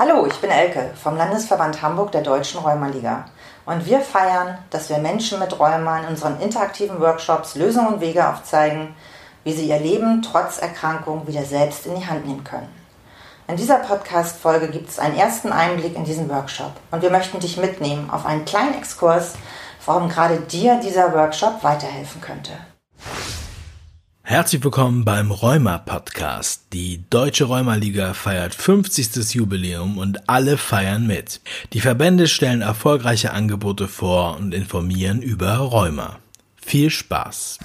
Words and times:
Hallo, 0.00 0.26
ich 0.26 0.36
bin 0.36 0.50
Elke 0.50 0.92
vom 0.94 1.16
Landesverband 1.16 1.82
Hamburg 1.82 2.12
der 2.12 2.22
Deutschen 2.22 2.60
Rheumaliga. 2.60 3.24
Und 3.66 3.84
wir 3.84 3.98
feiern, 3.98 4.56
dass 4.70 4.88
wir 4.90 4.98
Menschen 4.98 5.40
mit 5.40 5.58
Rheuma 5.58 5.98
in 5.98 6.06
unseren 6.06 6.40
interaktiven 6.40 7.00
Workshops 7.00 7.56
Lösungen 7.56 7.94
und 7.94 8.00
Wege 8.00 8.28
aufzeigen, 8.28 8.94
wie 9.42 9.52
sie 9.52 9.68
ihr 9.68 9.80
Leben 9.80 10.22
trotz 10.22 10.58
Erkrankung 10.58 11.26
wieder 11.26 11.42
selbst 11.42 11.84
in 11.84 11.96
die 11.96 12.06
Hand 12.06 12.28
nehmen 12.28 12.44
können. 12.44 12.68
In 13.48 13.56
dieser 13.56 13.78
Podcast-Folge 13.78 14.68
gibt 14.68 14.88
es 14.88 15.00
einen 15.00 15.16
ersten 15.16 15.50
Einblick 15.50 15.96
in 15.96 16.04
diesen 16.04 16.28
Workshop 16.30 16.74
und 16.92 17.02
wir 17.02 17.10
möchten 17.10 17.40
dich 17.40 17.56
mitnehmen 17.56 18.08
auf 18.08 18.24
einen 18.24 18.44
kleinen 18.44 18.74
Exkurs, 18.74 19.34
warum 19.84 20.08
gerade 20.08 20.36
dir 20.36 20.78
dieser 20.78 21.12
Workshop 21.12 21.64
weiterhelfen 21.64 22.20
könnte. 22.20 22.52
Herzlich 24.30 24.62
willkommen 24.62 25.06
beim 25.06 25.30
Rheuma 25.30 25.78
Podcast. 25.78 26.66
Die 26.74 27.02
Deutsche 27.08 27.46
Rheumaliga 27.46 28.12
feiert 28.12 28.54
50. 28.54 29.34
Jubiläum 29.34 29.96
und 29.96 30.28
alle 30.28 30.58
feiern 30.58 31.06
mit. 31.06 31.40
Die 31.72 31.80
Verbände 31.80 32.28
stellen 32.28 32.60
erfolgreiche 32.60 33.32
Angebote 33.32 33.88
vor 33.88 34.36
und 34.38 34.52
informieren 34.52 35.22
über 35.22 35.56
Rheuma. 35.56 36.18
Viel 36.56 36.90
Spaß! 36.90 37.58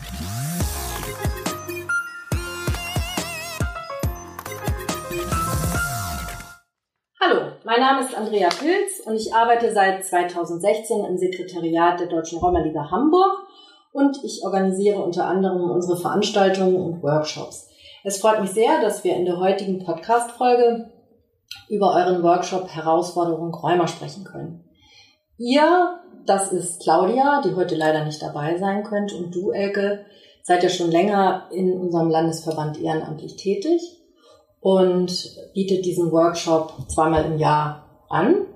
Hallo, 7.19 7.41
mein 7.65 7.81
Name 7.81 8.05
ist 8.05 8.15
Andrea 8.15 8.47
Pilz 8.47 9.01
und 9.03 9.17
ich 9.17 9.35
arbeite 9.35 9.73
seit 9.73 10.05
2016 10.05 11.03
im 11.03 11.17
Sekretariat 11.17 11.99
der 11.99 12.07
Deutschen 12.07 12.39
Rheumaliga 12.39 12.89
Hamburg 12.89 13.49
und 13.93 14.17
ich 14.23 14.41
organisiere 14.43 15.01
unter 15.01 15.25
anderem 15.25 15.71
unsere 15.71 15.97
Veranstaltungen 15.97 16.75
und 16.75 17.03
Workshops. 17.03 17.69
Es 18.03 18.17
freut 18.17 18.41
mich 18.41 18.51
sehr, 18.51 18.81
dass 18.81 19.03
wir 19.03 19.15
in 19.15 19.25
der 19.25 19.39
heutigen 19.39 19.85
Podcast-Folge 19.85 20.91
über 21.69 21.95
euren 21.95 22.21
Workshop 22.23 22.67
Herausforderung 22.67 23.53
Räumer 23.53 23.87
sprechen 23.87 24.25
können. 24.25 24.65
Ihr, 25.37 25.99
das 26.25 26.51
ist 26.51 26.81
Claudia, 26.81 27.41
die 27.45 27.55
heute 27.55 27.75
leider 27.75 28.03
nicht 28.03 28.21
dabei 28.21 28.57
sein 28.57 28.83
könnt, 28.83 29.13
und 29.13 29.33
du, 29.33 29.51
Elke, 29.51 30.05
seid 30.41 30.63
ja 30.63 30.69
schon 30.69 30.91
länger 30.91 31.47
in 31.51 31.71
unserem 31.73 32.09
Landesverband 32.09 32.79
ehrenamtlich 32.81 33.37
tätig 33.37 33.81
und 34.59 35.37
bietet 35.53 35.85
diesen 35.85 36.11
Workshop 36.11 36.73
zweimal 36.89 37.25
im 37.25 37.37
Jahr 37.37 38.05
an. 38.09 38.47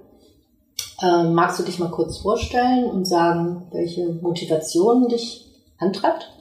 Ähm, 1.01 1.33
magst 1.33 1.59
du 1.59 1.63
dich 1.63 1.77
mal 1.79 1.91
kurz 1.91 2.17
vorstellen 2.17 2.85
und 2.85 3.05
sagen, 3.05 3.67
welche 3.71 4.07
Motivation 4.21 5.07
dich 5.07 5.45
antreibt? 5.77 6.31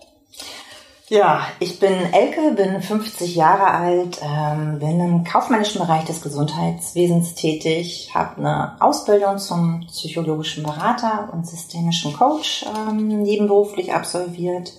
Ja, 1.08 1.46
ich 1.60 1.78
bin 1.78 1.92
Elke, 2.12 2.52
bin 2.56 2.82
50 2.82 3.36
Jahre 3.36 3.68
alt, 3.68 4.18
ähm, 4.22 4.80
bin 4.80 4.98
im 4.98 5.22
kaufmännischen 5.22 5.80
Bereich 5.80 6.04
des 6.04 6.20
Gesundheitswesens 6.20 7.34
tätig, 7.36 8.10
habe 8.12 8.38
eine 8.38 8.76
Ausbildung 8.80 9.38
zum 9.38 9.86
psychologischen 9.86 10.64
Berater 10.64 11.28
und 11.32 11.46
systemischen 11.46 12.12
Coach 12.12 12.66
ähm, 12.76 13.22
nebenberuflich 13.22 13.94
absolviert. 13.94 14.72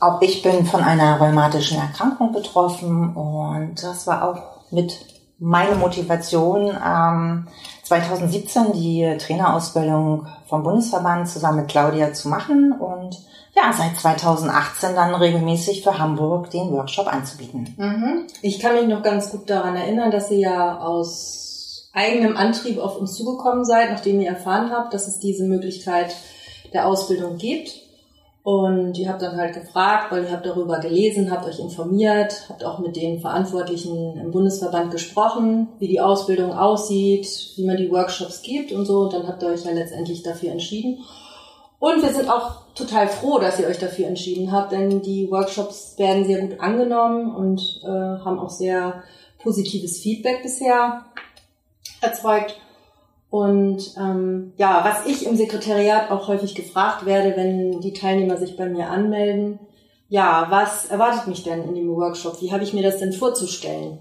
Auch 0.00 0.22
ich 0.22 0.42
bin 0.42 0.64
von 0.64 0.82
einer 0.82 1.20
rheumatischen 1.20 1.78
Erkrankung 1.78 2.32
betroffen 2.32 3.14
und 3.14 3.82
das 3.82 4.06
war 4.06 4.24
auch 4.24 4.72
mit 4.72 5.04
meine 5.38 5.74
Motivation, 5.74 6.70
ähm, 6.82 7.48
2017 7.84 8.72
die 8.72 9.16
Trainerausbildung 9.18 10.26
vom 10.46 10.62
Bundesverband 10.62 11.28
zusammen 11.28 11.58
mit 11.58 11.68
Claudia 11.68 12.12
zu 12.12 12.28
machen 12.28 12.72
und 12.72 13.18
ja, 13.54 13.72
seit 13.72 13.96
2018 13.96 14.94
dann 14.94 15.14
regelmäßig 15.14 15.82
für 15.84 15.98
Hamburg 15.98 16.50
den 16.50 16.72
Workshop 16.72 17.06
anzubieten. 17.06 17.74
Mhm. 17.76 18.26
Ich 18.42 18.58
kann 18.58 18.74
mich 18.74 18.88
noch 18.88 19.02
ganz 19.02 19.30
gut 19.30 19.48
daran 19.48 19.76
erinnern, 19.76 20.10
dass 20.10 20.30
ihr 20.30 20.38
ja 20.38 20.78
aus 20.78 21.88
eigenem 21.92 22.36
Antrieb 22.36 22.78
auf 22.78 22.98
uns 22.98 23.14
zugekommen 23.14 23.64
seid, 23.64 23.90
nachdem 23.90 24.20
ihr 24.20 24.30
erfahren 24.30 24.72
habt, 24.72 24.92
dass 24.92 25.06
es 25.06 25.20
diese 25.20 25.44
Möglichkeit 25.44 26.16
der 26.72 26.88
Ausbildung 26.88 27.36
gibt. 27.38 27.83
Und 28.44 28.98
ihr 28.98 29.08
habt 29.08 29.22
dann 29.22 29.38
halt 29.38 29.54
gefragt, 29.54 30.12
weil 30.12 30.24
ihr 30.24 30.30
habt 30.30 30.44
darüber 30.44 30.78
gelesen, 30.78 31.30
habt 31.30 31.46
euch 31.46 31.58
informiert, 31.58 32.44
habt 32.50 32.62
auch 32.62 32.78
mit 32.78 32.94
den 32.94 33.18
Verantwortlichen 33.18 34.18
im 34.18 34.32
Bundesverband 34.32 34.90
gesprochen, 34.90 35.68
wie 35.78 35.88
die 35.88 36.02
Ausbildung 36.02 36.52
aussieht, 36.52 37.26
wie 37.56 37.64
man 37.64 37.78
die 37.78 37.90
Workshops 37.90 38.42
gibt 38.42 38.70
und 38.70 38.84
so. 38.84 39.00
Und 39.00 39.14
dann 39.14 39.26
habt 39.26 39.42
ihr 39.42 39.48
euch 39.48 39.64
ja 39.64 39.72
letztendlich 39.72 40.22
dafür 40.22 40.52
entschieden. 40.52 40.98
Und 41.78 42.02
wir 42.02 42.12
sind 42.12 42.28
auch 42.28 42.66
total 42.74 43.08
froh, 43.08 43.38
dass 43.38 43.58
ihr 43.58 43.66
euch 43.66 43.78
dafür 43.78 44.08
entschieden 44.08 44.52
habt, 44.52 44.72
denn 44.72 45.00
die 45.00 45.30
Workshops 45.30 45.94
werden 45.96 46.26
sehr 46.26 46.42
gut 46.46 46.60
angenommen 46.60 47.34
und 47.34 47.80
äh, 47.82 47.88
haben 47.88 48.38
auch 48.38 48.50
sehr 48.50 49.04
positives 49.42 50.00
Feedback 50.00 50.42
bisher 50.42 51.06
erzeugt. 52.02 52.60
Und 53.34 53.96
ähm, 53.98 54.52
ja, 54.58 54.84
was 54.84 55.06
ich 55.06 55.26
im 55.26 55.36
Sekretariat 55.36 56.08
auch 56.12 56.28
häufig 56.28 56.54
gefragt 56.54 57.04
werde, 57.04 57.36
wenn 57.36 57.80
die 57.80 57.92
Teilnehmer 57.92 58.36
sich 58.36 58.56
bei 58.56 58.66
mir 58.66 58.90
anmelden, 58.90 59.58
ja, 60.08 60.46
was 60.50 60.84
erwartet 60.84 61.26
mich 61.26 61.42
denn 61.42 61.64
in 61.64 61.74
dem 61.74 61.88
Workshop? 61.96 62.40
Wie 62.40 62.52
habe 62.52 62.62
ich 62.62 62.74
mir 62.74 62.84
das 62.84 62.98
denn 62.98 63.12
vorzustellen? 63.12 63.98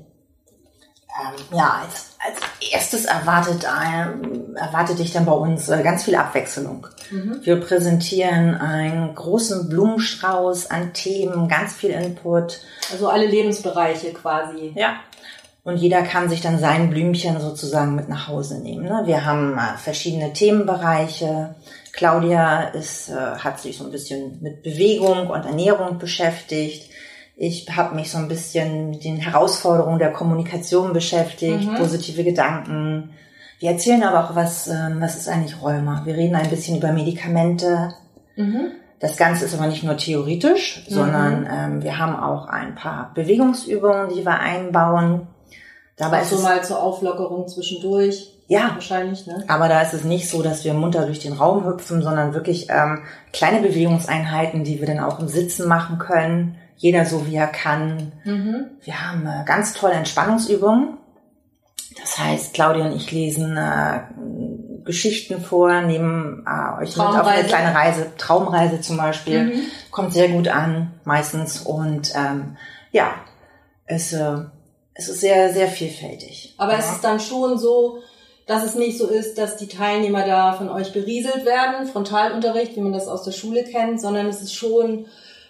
Ähm, 1.20 1.58
ja, 1.58 1.82
als, 1.82 2.16
als 2.24 2.72
erstes 2.72 3.06
erwartet, 3.06 3.66
ein, 3.66 4.56
erwartet 4.56 5.00
dich 5.00 5.12
dann 5.12 5.26
bei 5.26 5.32
uns 5.32 5.68
äh, 5.68 5.82
ganz 5.82 6.04
viel 6.04 6.16
Abwechslung. 6.16 6.86
Mhm. 7.10 7.40
Wir 7.42 7.60
präsentieren 7.60 8.54
einen 8.54 9.16
großen 9.16 9.68
Blumenstrauß 9.68 10.70
an 10.70 10.94
Themen, 10.94 11.48
ganz 11.48 11.74
viel 11.74 11.90
Input. 11.90 12.60
Also 12.92 13.08
alle 13.08 13.26
Lebensbereiche 13.26 14.14
quasi. 14.14 14.74
Ja, 14.76 14.98
und 15.64 15.78
jeder 15.78 16.02
kann 16.02 16.30
sich 16.30 16.42
dann 16.42 16.60
sein 16.60 16.90
Blümchen 16.90 17.40
sozusagen 17.40 17.96
mit 17.96 18.10
nach 18.10 18.28
Hause 18.28 18.60
nehmen. 18.60 18.84
Ne? 18.84 19.04
Wir 19.06 19.26
haben 19.26 19.58
äh, 19.58 19.78
verschiedene 19.78 20.34
Themenbereiche. 20.34 21.56
Claudia 21.94 22.64
ist, 22.64 23.10
äh, 23.10 23.14
hat 23.14 23.60
sich 23.60 23.78
so 23.78 23.86
ein 23.86 23.92
bisschen 23.92 24.40
mit 24.42 24.62
Bewegung 24.64 25.28
und 25.28 25.46
Ernährung 25.46 26.00
beschäftigt. 26.00 26.90
Ich 27.36 27.68
habe 27.76 27.96
mich 27.96 28.12
so 28.12 28.18
ein 28.18 28.28
bisschen 28.28 28.90
mit 28.92 29.06
den 29.06 29.18
Herausforderungen 29.18 30.00
der 30.00 30.12
Kommunikation 30.12 30.92
beschäftigt, 30.92 31.64
mhm. 31.64 31.76
positive 31.76 32.24
Gedanken. 32.24 33.12
Wir 33.60 33.72
erzählen 33.72 34.04
aber 34.04 34.26
auch, 34.26 34.36
was, 34.36 34.68
ähm, 34.68 34.98
was 35.00 35.16
ist 35.16 35.30
eigentlich 35.30 35.62
Rheuma. 35.62 36.02
Wir 36.06 36.16
reden 36.16 36.36
ein 36.36 36.50
bisschen 36.50 36.78
über 36.78 36.92
Medikamente. 36.92 37.94
Mhm. 38.36 38.72
Das 39.00 39.16
Ganze 39.16 39.46
ist 39.46 39.54
aber 39.54 39.68
nicht 39.68 39.84
nur 39.84 39.96
theoretisch, 39.96 40.84
mhm. 40.90 40.94
sondern 40.94 41.48
ähm, 41.50 41.84
wir 41.84 41.98
haben 41.98 42.16
auch 42.16 42.48
ein 42.48 42.76
paar 42.76 43.14
Bewegungsübungen, 43.14 44.10
die 44.10 44.26
wir 44.26 44.40
einbauen. 44.40 45.28
Dabei 45.96 46.22
ist 46.22 46.32
so 46.32 46.40
mal 46.40 46.64
zur 46.64 46.82
Auflockerung 46.82 47.48
zwischendurch. 47.48 48.34
Ja, 48.48 48.72
wahrscheinlich. 48.74 49.26
Ne? 49.28 49.44
Aber 49.48 49.70
da 49.70 49.82
ist 49.82 49.94
es 49.94 50.04
nicht 50.04 50.30
so, 50.30 50.42
dass 50.42 50.66
wir 50.66 50.74
munter 50.74 51.06
durch 51.06 51.20
den 51.20 51.34
Raum 51.34 51.66
hüpfen, 51.66 52.02
sondern 52.02 52.34
wirklich 52.34 52.68
ähm, 52.70 53.04
kleine 53.32 53.62
Bewegungseinheiten, 53.62 54.64
die 54.64 54.80
wir 54.80 54.88
dann 54.88 55.00
auch 55.00 55.20
im 55.20 55.28
Sitzen 55.28 55.68
machen 55.68 55.98
können. 56.00 56.58
Jeder 56.76 57.06
so 57.06 57.28
wie 57.28 57.36
er 57.36 57.48
kann. 57.48 58.12
Mhm. 58.26 58.66
Wir 58.82 59.08
haben 59.08 59.26
äh, 59.26 59.46
ganz 59.46 59.74
tolle 59.74 59.94
Entspannungsübungen. 59.94 60.98
Das 62.02 62.18
heißt, 62.18 62.54
Claudia 62.54 62.86
und 62.86 62.96
ich 62.96 63.12
lesen 63.12 63.56
äh, 63.56 64.02
Geschichten 64.84 65.42
vor, 65.42 65.82
nehmen 65.82 66.46
äh, 66.46 66.82
euch 66.82 66.98
mit 66.98 67.06
auf 67.06 67.26
eine 67.26 67.48
kleine 67.48 67.74
Reise, 67.74 68.12
Traumreise 68.18 68.82
zum 68.82 68.98
Beispiel. 68.98 69.44
Mhm. 69.44 69.62
Kommt 69.92 70.14
sehr 70.14 70.30
gut 70.30 70.48
an, 70.48 70.92
meistens. 71.06 71.62
Und 71.62 72.14
ähm, 72.16 72.58
ja, 72.92 73.14
es 73.86 74.12
äh, 74.12 74.38
es 74.94 75.10
ist 75.10 75.22
sehr, 75.22 75.54
sehr 75.54 75.68
vielfältig. 75.68 76.54
Aber 76.58 76.74
ja. 76.74 76.80
es 76.80 76.92
ist 76.92 77.04
dann 77.04 77.20
schon 77.20 77.58
so, 77.58 78.00
dass 78.46 78.64
es 78.64 78.76
nicht 78.76 78.98
so 78.98 79.08
ist, 79.08 79.38
dass 79.38 79.58
die 79.58 79.68
Teilnehmer 79.68 80.26
da 80.26 80.54
von 80.54 80.70
euch 80.70 80.92
berieselt 80.92 81.46
werden, 81.46 81.88
Frontalunterricht, 81.88 82.76
wie 82.76 82.82
man 82.82 82.94
das 82.94 83.08
aus 83.08 83.24
der 83.24 83.32
Schule 83.32 83.64
kennt, 83.64 84.02
sondern 84.02 84.28
es 84.28 84.42
ist 84.42 84.54
schon 84.54 85.06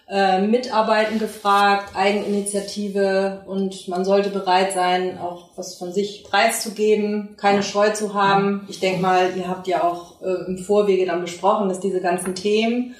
äh, 0.08 0.40
Mitarbeiten 0.40 1.18
gefragt, 1.18 1.96
Eigeninitiative 1.96 3.42
und 3.46 3.88
man 3.88 4.04
sollte 4.04 4.30
bereit 4.30 4.72
sein, 4.72 5.18
auch 5.18 5.48
was 5.56 5.76
von 5.76 5.92
sich 5.92 6.24
preiszugeben, 6.24 7.36
keine 7.36 7.62
Scheu 7.62 7.90
zu 7.90 8.14
haben. 8.14 8.66
Ich 8.68 8.80
denke 8.80 9.00
mal, 9.00 9.36
ihr 9.36 9.48
habt 9.48 9.66
ja 9.66 9.82
auch 9.82 10.20
äh, 10.22 10.46
im 10.46 10.58
Vorwege 10.58 11.06
dann 11.06 11.22
besprochen, 11.22 11.68
dass 11.68 11.80
diese 11.80 12.00
ganzen 12.00 12.34
Themen 12.34 12.94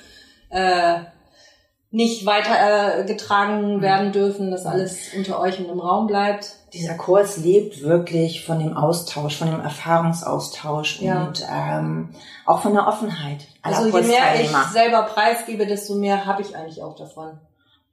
äh, 0.48 1.00
nicht 1.94 2.26
weitergetragen 2.26 3.78
äh, 3.78 3.82
werden 3.82 4.10
dürfen, 4.10 4.50
dass 4.50 4.66
alles 4.66 5.14
unter 5.16 5.38
euch 5.38 5.60
und 5.60 5.70
im 5.70 5.78
Raum 5.78 6.08
bleibt. 6.08 6.56
Dieser 6.72 6.94
Kurs 6.94 7.36
lebt 7.36 7.82
wirklich 7.82 8.44
von 8.44 8.58
dem 8.58 8.76
Austausch, 8.76 9.36
von 9.36 9.48
dem 9.48 9.60
Erfahrungsaustausch 9.60 11.00
ja. 11.00 11.22
und 11.22 11.46
ähm, 11.48 12.08
auch 12.46 12.62
von 12.62 12.74
der 12.74 12.88
Offenheit. 12.88 13.46
Also 13.62 13.86
je 13.86 14.06
mehr 14.08 14.40
ich 14.40 14.50
selber 14.72 15.02
preisgebe, 15.02 15.66
desto 15.66 15.94
mehr 15.94 16.26
habe 16.26 16.42
ich 16.42 16.56
eigentlich 16.56 16.82
auch 16.82 16.96
davon. 16.96 17.38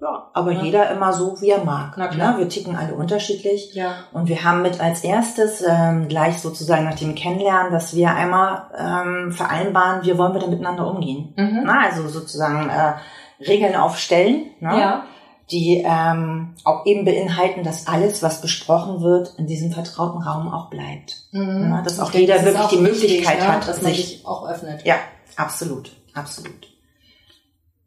Ja, 0.02 0.32
aber 0.34 0.52
ja. 0.52 0.64
jeder 0.64 0.90
immer 0.90 1.14
so, 1.14 1.40
wie 1.40 1.52
er 1.52 1.64
mag. 1.64 1.94
Na 1.96 2.08
klar. 2.08 2.32
Ne? 2.32 2.40
Wir 2.40 2.50
ticken 2.50 2.76
alle 2.76 2.96
unterschiedlich. 2.96 3.76
Ja. 3.76 3.94
Und 4.12 4.30
wir 4.30 4.44
haben 4.44 4.64
mit 4.64 4.82
als 4.82 5.04
erstes 5.04 5.64
ähm, 5.68 6.08
gleich 6.08 6.40
sozusagen 6.40 6.86
nach 6.86 6.96
dem 6.96 7.14
Kennenlernen, 7.14 7.72
dass 7.72 7.96
wir 7.96 8.10
einmal 8.16 8.64
ähm, 8.76 9.32
vereinbaren, 9.32 10.04
wie 10.04 10.18
wollen 10.18 10.34
wir 10.34 10.40
denn 10.40 10.50
miteinander 10.50 10.88
umgehen. 10.88 11.36
Mhm. 11.38 11.62
Na, 11.66 11.84
also 11.86 12.08
sozusagen 12.08 12.68
äh, 12.68 12.94
Regeln 13.48 13.76
aufstellen, 13.76 14.52
ne? 14.60 14.80
ja. 14.80 15.04
die 15.52 15.84
ähm, 15.86 16.56
auch 16.64 16.86
eben 16.86 17.06
beinhalten, 17.06 17.64
dass 17.64 17.88
alles, 17.88 18.22
was 18.24 18.42
besprochen 18.42 19.02
wird, 19.02 19.34
in 19.38 19.48
diesem 19.48 19.72
vertrauten 19.72 20.22
Raum 20.22 20.54
auch 20.54 20.70
bleibt. 20.70 21.18
Mhm. 21.32 21.72
Ja, 21.72 21.82
dass 21.82 22.00
auch 22.00 22.12
jeder 22.12 22.44
wirklich 22.44 22.64
auch 22.64 22.70
die 22.70 22.78
Möglichkeit 22.78 23.38
wichtig, 23.38 23.48
hat, 23.48 23.68
dass 23.68 23.82
man 23.82 23.94
sich 23.94 24.26
auch 24.26 24.48
öffnet. 24.48 24.86
Ja, 24.86 24.96
absolut, 25.36 25.92
absolut. 26.14 26.72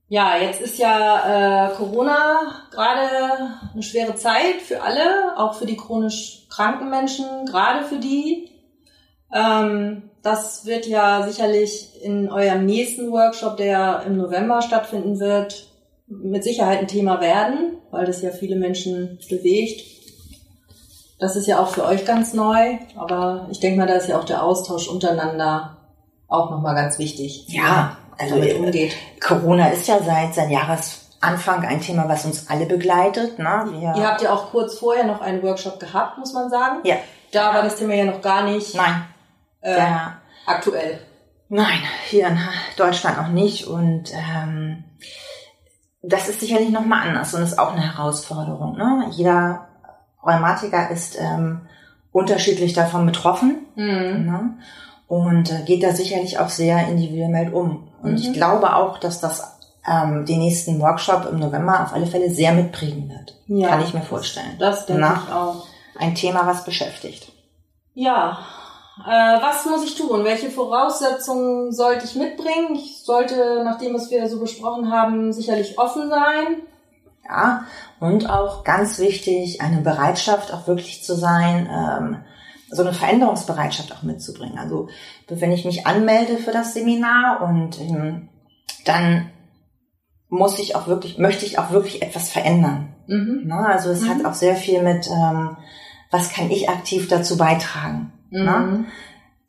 Ja, 0.08 0.36
jetzt 0.36 0.60
ist 0.60 0.78
ja 0.78 1.70
äh, 1.70 1.74
Corona 1.74 2.40
gerade 2.70 3.56
eine 3.72 3.82
schwere 3.82 4.14
Zeit 4.14 4.60
für 4.62 4.82
alle, 4.82 5.36
auch 5.36 5.54
für 5.54 5.66
die 5.66 5.76
chronisch 5.76 6.46
kranken 6.50 6.90
Menschen, 6.90 7.46
gerade 7.46 7.84
für 7.84 7.98
die. 7.98 8.50
Ähm, 9.32 10.10
das 10.24 10.64
wird 10.64 10.86
ja 10.86 11.22
sicherlich 11.28 12.02
in 12.02 12.32
eurem 12.32 12.64
nächsten 12.64 13.12
Workshop, 13.12 13.58
der 13.58 14.04
im 14.06 14.16
November 14.16 14.62
stattfinden 14.62 15.20
wird, 15.20 15.68
mit 16.06 16.42
Sicherheit 16.42 16.80
ein 16.80 16.88
Thema 16.88 17.20
werden, 17.20 17.76
weil 17.90 18.06
das 18.06 18.22
ja 18.22 18.30
viele 18.30 18.56
Menschen 18.56 19.18
bewegt. 19.28 19.84
Das 21.18 21.36
ist 21.36 21.46
ja 21.46 21.60
auch 21.60 21.68
für 21.68 21.84
euch 21.84 22.06
ganz 22.06 22.32
neu, 22.32 22.78
aber 22.96 23.48
ich 23.50 23.60
denke 23.60 23.78
mal, 23.78 23.86
da 23.86 23.94
ist 23.94 24.08
ja 24.08 24.18
auch 24.18 24.24
der 24.24 24.42
Austausch 24.42 24.88
untereinander 24.88 25.76
auch 26.26 26.50
nochmal 26.50 26.74
ganz 26.74 26.98
wichtig. 26.98 27.44
Ja, 27.48 27.98
also 28.18 28.36
damit 28.36 28.56
umgeht. 28.56 28.96
Corona 29.22 29.68
ist 29.68 29.86
ja 29.86 29.98
seit, 30.02 30.34
seit 30.34 30.50
Jahresanfang 30.50 31.66
ein 31.66 31.82
Thema, 31.82 32.08
was 32.08 32.24
uns 32.24 32.48
alle 32.48 32.64
begleitet. 32.64 33.38
Ne? 33.38 33.66
Wir 33.72 33.94
Ihr 33.94 34.08
habt 34.08 34.22
ja 34.22 34.32
auch 34.32 34.50
kurz 34.50 34.78
vorher 34.78 35.04
noch 35.04 35.20
einen 35.20 35.42
Workshop 35.42 35.78
gehabt, 35.78 36.16
muss 36.16 36.32
man 36.32 36.48
sagen. 36.48 36.78
Ja. 36.84 36.96
Da 37.30 37.52
war 37.52 37.62
das 37.62 37.76
Thema 37.76 37.94
ja 37.94 38.04
noch 38.04 38.22
gar 38.22 38.44
nicht 38.44 38.74
Nein. 38.74 39.04
Äh, 39.64 39.78
ja. 39.78 40.18
aktuell. 40.46 41.00
Nein, 41.48 41.80
hier 42.08 42.28
in 42.28 42.38
Deutschland 42.76 43.16
noch 43.16 43.28
nicht. 43.28 43.66
Und 43.66 44.12
ähm, 44.12 44.84
das 46.02 46.28
ist 46.28 46.40
sicherlich 46.40 46.70
nochmal 46.70 47.08
anders 47.08 47.34
und 47.34 47.42
ist 47.42 47.58
auch 47.58 47.72
eine 47.72 47.96
Herausforderung. 47.96 48.76
Ne? 48.76 49.06
Jeder 49.12 49.68
Rheumatiker 50.24 50.90
ist 50.90 51.18
ähm, 51.18 51.62
unterschiedlich 52.12 52.74
davon 52.74 53.06
betroffen 53.06 53.66
mhm. 53.74 54.26
ne? 54.26 54.58
und 55.08 55.50
äh, 55.50 55.62
geht 55.64 55.82
da 55.82 55.92
sicherlich 55.92 56.38
auch 56.38 56.48
sehr 56.48 56.86
individuell 56.88 57.52
um. 57.52 57.88
Und 58.02 58.12
mhm. 58.12 58.16
ich 58.16 58.32
glaube 58.32 58.76
auch, 58.76 58.98
dass 58.98 59.20
das 59.20 59.58
ähm, 59.86 60.26
den 60.26 60.40
nächsten 60.40 60.80
Workshop 60.80 61.26
im 61.30 61.38
November 61.38 61.82
auf 61.82 61.92
alle 61.92 62.06
Fälle 62.06 62.30
sehr 62.30 62.52
mitprägen 62.52 63.08
wird. 63.08 63.38
Ja, 63.46 63.68
Kann 63.68 63.82
ich 63.82 63.94
mir 63.94 64.02
vorstellen. 64.02 64.56
Das 64.58 64.86
denke 64.86 65.02
Na, 65.02 65.22
ich 65.26 65.32
auch. 65.32 65.66
Ein 65.98 66.14
Thema, 66.14 66.46
was 66.46 66.64
beschäftigt. 66.64 67.30
Ja, 67.94 68.38
äh, 69.02 69.42
was 69.42 69.64
muss 69.66 69.84
ich 69.84 69.96
tun? 69.96 70.24
Welche 70.24 70.50
Voraussetzungen 70.50 71.72
sollte 71.72 72.04
ich 72.04 72.14
mitbringen? 72.14 72.74
Ich 72.74 73.02
sollte, 73.02 73.62
nachdem 73.64 73.94
was 73.94 74.10
wir 74.10 74.28
so 74.28 74.38
besprochen 74.38 74.92
haben, 74.92 75.32
sicherlich 75.32 75.78
offen 75.78 76.08
sein. 76.08 76.62
Ja, 77.28 77.64
und 78.00 78.28
auch 78.28 78.64
ganz 78.64 78.98
wichtig, 78.98 79.60
eine 79.62 79.80
Bereitschaft 79.80 80.52
auch 80.52 80.66
wirklich 80.66 81.02
zu 81.02 81.14
sein, 81.16 81.68
ähm, 81.70 82.16
so 82.70 82.82
eine 82.82 82.92
Veränderungsbereitschaft 82.92 83.92
auch 83.92 84.02
mitzubringen. 84.02 84.58
Also 84.58 84.88
wenn 85.28 85.52
ich 85.52 85.64
mich 85.64 85.86
anmelde 85.86 86.36
für 86.36 86.52
das 86.52 86.74
Seminar 86.74 87.42
und 87.42 87.80
ähm, 87.80 88.28
dann 88.84 89.30
muss 90.28 90.58
ich 90.58 90.76
auch 90.76 90.86
wirklich, 90.86 91.18
möchte 91.18 91.46
ich 91.46 91.58
auch 91.58 91.70
wirklich 91.70 92.02
etwas 92.02 92.30
verändern. 92.30 92.94
Mhm. 93.06 93.42
Na, 93.46 93.66
also 93.66 93.90
es 93.90 94.02
mhm. 94.02 94.08
hat 94.10 94.24
auch 94.24 94.34
sehr 94.34 94.56
viel 94.56 94.82
mit, 94.82 95.08
ähm, 95.08 95.56
was 96.10 96.32
kann 96.32 96.50
ich 96.50 96.68
aktiv 96.68 97.08
dazu 97.08 97.36
beitragen. 97.36 98.12
Ne? 98.34 98.42
Mhm. 98.42 98.72
Ne? 98.72 98.84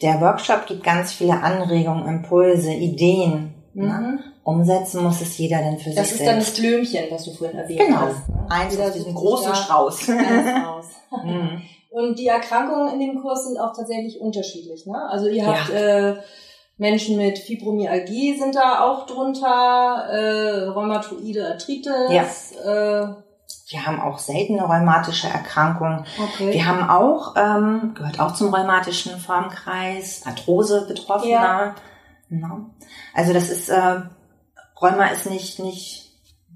Der 0.01 0.21
Workshop 0.21 0.65
gibt 0.67 0.83
ganz 0.83 1.13
viele 1.13 1.41
Anregungen, 1.41 2.07
Impulse, 2.07 2.71
Ideen. 2.71 3.53
Ne? 3.73 3.83
Mhm. 3.83 3.87
Ne? 3.87 4.19
Umsetzen 4.43 5.03
muss 5.03 5.21
es 5.21 5.37
jeder 5.37 5.57
denn 5.57 5.79
für 5.79 5.89
das 5.89 6.09
sich 6.09 6.17
selbst. 6.17 6.19
Das 6.19 6.19
ist 6.19 6.27
dann 6.27 6.39
das 6.39 6.51
Blümchen, 6.53 7.05
was 7.09 7.25
du 7.25 7.31
vorhin 7.33 7.57
erwähnt 7.57 7.79
genau. 7.79 8.01
hast. 8.01 8.27
Genau, 8.27 8.45
eins 8.49 8.79
aus 8.79 8.93
diesem 8.93 9.15
großen 9.15 9.55
Strauß. 9.55 10.07
mhm. 11.23 11.61
Und 11.89 12.19
die 12.19 12.27
Erkrankungen 12.27 12.93
in 12.93 12.99
dem 12.99 13.21
Kurs 13.21 13.47
sind 13.47 13.57
auch 13.57 13.73
tatsächlich 13.73 14.19
unterschiedlich. 14.19 14.85
Ne? 14.85 15.01
Also 15.09 15.27
ihr 15.27 15.47
habt 15.47 15.69
ja. 15.69 16.09
äh, 16.09 16.15
Menschen 16.77 17.17
mit 17.17 17.39
Fibromyalgie 17.39 18.37
sind 18.37 18.55
da 18.55 18.81
auch 18.81 19.05
drunter, 19.05 20.05
äh, 20.11 20.67
rheumatoide 20.67 21.47
Arthritis, 21.47 22.53
ja. 22.53 23.01
äh, 23.01 23.13
wir 23.67 23.85
haben 23.85 23.99
auch 23.99 24.19
seltene 24.19 24.63
rheumatische 24.63 25.27
Erkrankungen. 25.27 26.05
Okay. 26.21 26.53
Wir 26.53 26.65
haben 26.67 26.87
auch, 26.87 27.35
ähm, 27.35 27.93
gehört 27.95 28.19
auch 28.19 28.33
zum 28.33 28.53
rheumatischen 28.53 29.19
Formkreis, 29.19 30.21
Arthrose 30.25 30.85
Betroffener. 30.87 31.31
Ja. 31.31 31.75
No. 32.29 32.69
Also 33.13 33.33
das 33.33 33.49
ist, 33.49 33.69
äh, 33.69 34.01
Rheuma 34.79 35.07
ist 35.07 35.29
nicht, 35.29 35.59
nicht, 35.59 36.11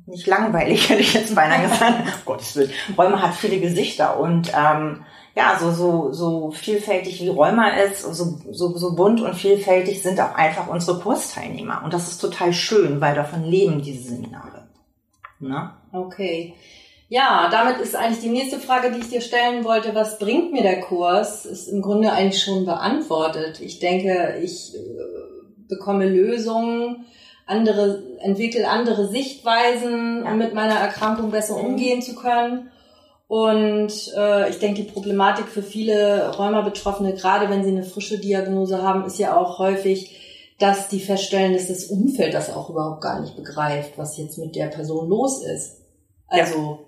nicht 0.06 0.27
langweilig, 0.27 0.89
hätte 0.89 1.01
ich 1.01 1.13
jetzt 1.13 1.33
beinahe 1.33 1.68
gesagt. 1.68 2.03
oh, 2.06 2.12
Gottes 2.25 2.56
Willen. 2.56 2.71
Rheuma 2.97 3.21
hat 3.21 3.33
viele 3.33 3.59
Gesichter 3.59 4.19
und 4.19 4.51
ähm, 4.56 5.03
ja, 5.35 5.57
so, 5.59 5.71
so, 5.71 6.12
so 6.12 6.51
vielfältig 6.51 7.21
wie 7.21 7.30
Rheuma 7.30 7.69
ist, 7.69 8.01
so, 8.01 8.39
so, 8.51 8.77
so 8.77 8.95
bunt 8.95 9.21
und 9.21 9.35
vielfältig 9.35 10.03
sind 10.03 10.19
auch 10.19 10.35
einfach 10.35 10.68
unsere 10.68 11.00
Kursteilnehmer. 11.00 11.81
Und 11.83 11.94
das 11.94 12.09
ist 12.09 12.19
total 12.19 12.53
schön, 12.53 13.00
weil 13.00 13.15
davon 13.15 13.44
leben 13.44 13.81
diese 13.81 14.09
Seminare. 14.09 14.68
Na? 15.39 15.79
Okay. 15.91 16.53
Ja, 17.12 17.50
damit 17.51 17.80
ist 17.80 17.95
eigentlich 17.95 18.21
die 18.21 18.30
nächste 18.30 18.59
Frage, 18.59 18.91
die 18.91 19.00
ich 19.00 19.09
dir 19.09 19.21
stellen 19.21 19.63
wollte. 19.63 19.95
Was 19.95 20.19
bringt 20.19 20.51
mir 20.51 20.62
der 20.62 20.80
Kurs? 20.80 21.45
Ist 21.45 21.68
im 21.68 21.81
Grunde 21.81 22.12
eigentlich 22.12 22.44
schon 22.44 22.65
beantwortet. 22.65 23.59
Ich 23.62 23.80
denke, 23.80 24.39
ich 24.44 24.75
äh, 24.75 24.80
bekomme 25.68 26.07
Lösungen, 26.07 27.06
andere, 27.47 28.03
entwickle 28.19 28.69
andere 28.69 29.07
Sichtweisen, 29.07 30.24
um 30.24 30.38
mit 30.38 30.53
meiner 30.53 30.75
Erkrankung 30.75 31.31
besser 31.31 31.57
mhm. 31.57 31.65
umgehen 31.65 32.01
zu 32.03 32.13
können. 32.13 32.69
Und 33.27 34.13
äh, 34.15 34.50
ich 34.50 34.59
denke, 34.59 34.81
die 34.83 34.92
Problematik 34.92 35.47
für 35.47 35.63
viele 35.63 36.31
Rheuma-Betroffene, 36.35 37.13
gerade 37.13 37.50
wenn 37.50 37.63
sie 37.63 37.69
eine 37.71 37.83
frische 37.83 38.19
Diagnose 38.19 38.83
haben, 38.83 39.06
ist 39.06 39.18
ja 39.18 39.35
auch 39.35 39.57
häufig, 39.57 40.15
dass 40.59 40.89
die 40.89 41.00
feststellen, 41.00 41.53
dass 41.53 41.68
das 41.68 41.85
Umfeld 41.85 42.33
das 42.33 42.53
auch 42.53 42.69
überhaupt 42.69 43.01
gar 43.01 43.19
nicht 43.19 43.35
begreift, 43.35 43.97
was 43.97 44.18
jetzt 44.18 44.38
mit 44.38 44.56
der 44.56 44.68
Person 44.68 45.09
los 45.09 45.44
ist. 45.44 45.79
Also 46.30 46.86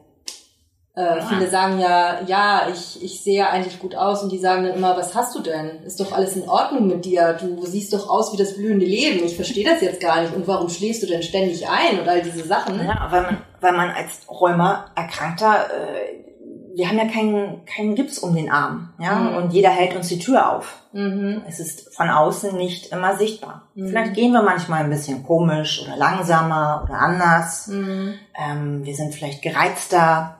äh, 0.94 1.18
ja. 1.18 1.26
Viele 1.26 1.50
sagen 1.50 1.80
ja, 1.80 2.20
ja, 2.28 2.68
ich, 2.70 3.02
ich 3.02 3.24
sehe 3.24 3.48
eigentlich 3.48 3.80
gut 3.80 3.96
aus 3.96 4.24
und 4.24 4.32
die 4.32 4.38
sagen 4.38 4.66
dann 4.66 4.76
immer, 4.76 4.98
was 4.98 5.16
hast 5.16 5.34
du 5.36 5.40
denn? 5.40 5.84
Ist 5.84 6.02
doch 6.02 6.12
alles 6.12 6.36
in 6.36 6.50
Ordnung 6.50 6.88
mit 6.88 7.06
dir? 7.06 7.38
Du 7.40 7.66
siehst 7.66 7.94
doch 7.94 8.10
aus 8.10 8.34
wie 8.34 8.38
das 8.38 8.56
blühende 8.56 8.86
Leben. 8.86 9.24
Ich 9.26 9.38
verstehe 9.38 9.64
das 9.64 9.80
jetzt 9.80 10.02
gar 10.02 10.22
nicht. 10.22 10.36
Und 10.36 10.48
warum 10.48 10.68
schläfst 10.68 11.02
du 11.02 11.08
denn 11.08 11.24
ständig 11.24 11.70
ein 11.70 12.02
und 12.02 12.10
all 12.10 12.22
diese 12.22 12.46
Sachen? 12.46 12.78
Ja, 12.86 13.08
weil 13.10 13.22
man, 13.22 13.38
weil 13.62 13.72
man 13.72 13.90
als 13.92 14.30
Rheuma-Erkrankter, 14.30 15.68
äh, 15.70 16.31
wir 16.76 16.88
haben 16.88 16.98
ja 16.98 17.08
keinen, 17.08 17.66
keinen 17.66 17.96
Gips 17.96 18.20
um 18.20 18.36
den 18.36 18.52
Arm, 18.52 18.94
ja, 19.00 19.16
mhm. 19.16 19.36
und 19.36 19.54
jeder 19.54 19.70
hält 19.70 19.96
uns 19.96 20.08
die 20.08 20.20
Tür 20.20 20.52
auf. 20.52 20.84
Mhm. 20.94 21.44
Es 21.48 21.60
ist 21.60 21.96
von 21.96 22.10
außen 22.10 22.56
nicht 22.58 22.92
immer 22.92 23.16
sichtbar. 23.16 23.70
Mhm. 23.76 23.88
Vielleicht 23.88 24.14
gehen 24.14 24.32
wir 24.32 24.44
manchmal 24.44 24.84
ein 24.84 24.90
bisschen 24.90 25.24
komisch 25.24 25.82
oder 25.86 25.98
langsamer 25.98 26.82
oder 26.84 27.00
anders. 27.00 27.68
Mhm. 27.68 28.14
Ähm, 28.38 28.86
wir 28.86 28.96
sind 28.96 29.14
vielleicht 29.14 29.42
gereizter 29.42 30.38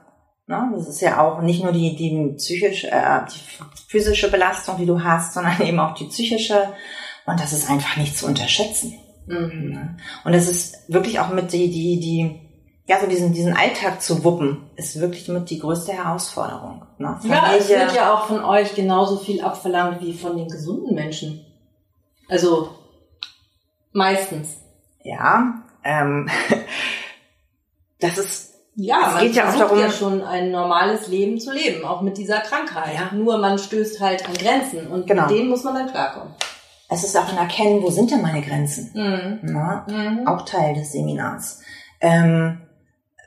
Ne? 0.52 0.70
Das 0.76 0.88
ist 0.88 1.02
ja 1.02 1.22
auch 1.22 1.42
nicht 1.42 1.64
nur 1.64 1.72
die, 1.72 1.96
die 1.96 2.34
psychische, 2.36 2.92
äh, 2.92 3.22
die 3.26 3.40
physische 3.88 4.30
Belastung, 4.30 4.78
die 4.78 4.86
du 4.86 5.02
hast, 5.02 5.34
sondern 5.34 5.62
eben 5.62 5.80
auch 5.80 5.96
die 5.96 6.06
psychische. 6.06 6.74
Und 7.26 7.40
das 7.40 7.54
ist 7.54 7.70
einfach 7.70 7.98
nicht 7.98 8.18
zu 8.18 8.28
unterschätzen. 8.28 8.94
Mhm. 9.28 9.98
Und 10.26 10.36
das 10.36 10.50
ist 10.50 10.92
wirklich 10.92 11.20
auch 11.20 11.30
mit 11.30 11.54
die, 11.54 11.72
die, 11.72 12.00
die, 12.00 12.42
ja, 12.88 13.00
so 13.00 13.08
diesen, 13.08 13.34
diesen 13.34 13.56
Alltag 13.56 14.02
zu 14.02 14.24
wuppen, 14.24 14.70
ist 14.76 15.00
wirklich 15.00 15.28
mit 15.28 15.50
die 15.50 15.60
größte 15.60 15.94
Herausforderung. 15.94 16.86
Ne? 16.98 17.20
Ja, 17.24 17.54
es 17.58 17.70
wird 17.70 17.96
ja 17.96 18.14
auch 18.14 18.26
von 18.26 18.44
euch 18.44 18.76
genauso 18.76 19.18
viel 19.18 19.42
abverlangt 19.42 20.02
wie 20.02 20.14
von 20.14 20.36
den 20.36 20.48
gesunden 20.48 20.96
Menschen. 20.96 21.46
Also, 22.28 22.70
meistens. 23.94 24.58
Ja, 25.04 25.64
ähm, 25.84 26.30
das 28.00 28.18
ist 28.18 28.52
ja, 28.76 29.08
es 29.08 29.14
man 29.14 29.24
geht 29.24 29.36
ja 29.36 29.50
auch 29.50 29.58
darum, 29.58 29.80
ja 29.80 29.92
schon 29.92 30.24
ein 30.24 30.52
normales 30.52 31.08
Leben 31.08 31.40
zu 31.40 31.52
leben, 31.52 31.84
auch 31.84 32.02
mit 32.02 32.18
dieser 32.18 32.40
Krankheit. 32.40 32.96
Ja. 32.96 33.16
Nur 33.16 33.38
man 33.38 33.58
stößt 33.58 34.00
halt 34.00 34.28
an 34.28 34.34
Grenzen 34.34 34.88
und 34.88 35.08
genau. 35.08 35.24
mit 35.24 35.32
denen 35.32 35.50
muss 35.50 35.64
man 35.64 35.76
dann 35.76 35.92
klarkommen. 35.92 36.34
Es 36.90 37.04
ist 37.04 37.18
auch 37.18 37.30
ein 37.30 37.38
Erkennen, 37.38 37.82
wo 37.84 37.90
sind 37.90 38.12
denn 38.12 38.22
meine 38.22 38.42
Grenzen? 38.42 38.92
Mhm. 38.94 39.40
Na, 39.44 39.86
mhm. 39.88 40.28
Auch 40.28 40.44
Teil 40.44 40.74
des 40.74 40.92
Seminars. 40.92 41.62
Ähm, 42.00 42.62